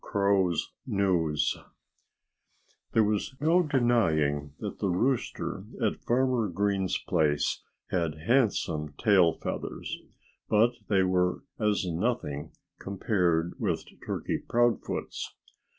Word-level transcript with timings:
CROW'S 0.03 0.71
NEWS 0.87 1.57
There 2.93 3.03
was 3.03 3.35
no 3.39 3.61
denying 3.61 4.55
that 4.57 4.79
the 4.79 4.89
rooster 4.89 5.63
at 5.79 6.01
Farmer 6.01 6.47
Green's 6.49 6.97
place 6.97 7.61
had 7.91 8.15
handsome 8.25 8.93
tail 8.93 9.31
feathers. 9.35 9.99
But 10.49 10.71
they 10.87 11.03
were 11.03 11.43
as 11.59 11.85
nothing, 11.85 12.51
compared 12.79 13.59
with 13.59 13.85
Turkey 14.03 14.39
Proudfoot's. 14.39 15.35